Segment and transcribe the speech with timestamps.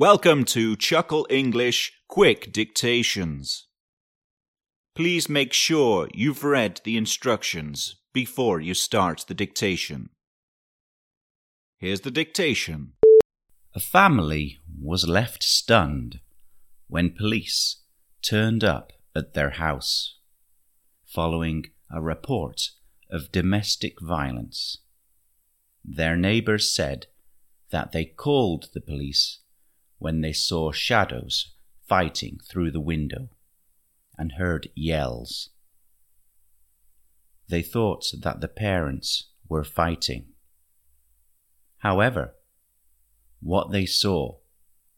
[0.00, 3.66] Welcome to Chuckle English Quick Dictations.
[4.94, 10.08] Please make sure you've read the instructions before you start the dictation.
[11.76, 12.94] Here's the dictation.
[13.74, 16.20] A family was left stunned
[16.88, 17.82] when police
[18.22, 20.16] turned up at their house
[21.04, 22.70] following a report
[23.10, 24.78] of domestic violence.
[25.84, 27.08] Their neighbors said
[27.70, 29.40] that they called the police
[30.00, 31.52] when they saw shadows
[31.86, 33.28] fighting through the window
[34.18, 35.50] and heard yells.
[37.48, 40.26] They thought that the parents were fighting.
[41.78, 42.34] However,
[43.40, 44.38] what they saw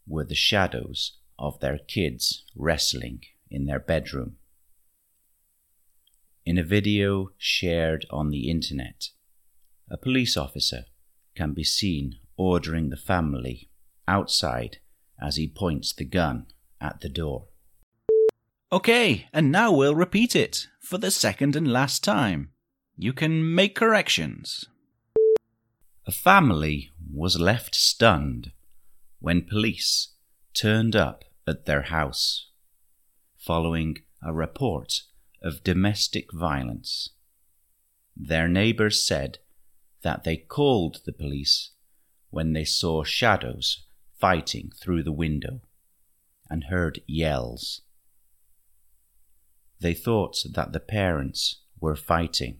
[0.07, 4.37] were the shadows of their kids wrestling in their bedroom.
[6.45, 9.09] In a video shared on the internet,
[9.91, 10.85] a police officer
[11.35, 13.69] can be seen ordering the family
[14.07, 14.79] outside
[15.23, 16.47] as he points the gun
[16.81, 17.47] at the door.
[18.73, 22.51] Okay, and now we'll repeat it for the second and last time.
[22.97, 24.65] You can make corrections.
[26.07, 28.51] A family was left stunned
[29.21, 30.15] when police
[30.55, 32.49] turned up at their house
[33.39, 35.03] following a report
[35.43, 37.11] of domestic violence.
[38.17, 39.39] Their neighbors said
[40.03, 41.71] that they called the police
[42.31, 43.85] when they saw shadows
[44.23, 45.61] fighting through the window
[46.49, 47.81] and heard yells.
[49.81, 52.59] They thought that the parents were fighting.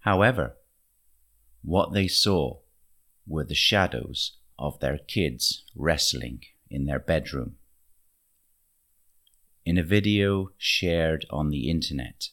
[0.00, 0.58] However,
[1.62, 2.58] what they saw
[3.26, 7.56] were the shadows of their kids wrestling in their bedroom.
[9.64, 12.28] In a video shared on the internet,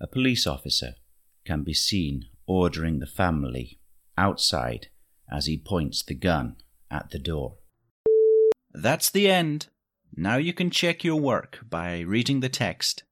[0.00, 0.92] a police officer
[1.44, 3.80] can be seen ordering the family
[4.16, 4.86] outside
[5.28, 6.54] as he points the gun
[6.92, 7.56] at the door.
[8.72, 9.68] That's the end.
[10.14, 13.02] Now you can check your work by reading the text.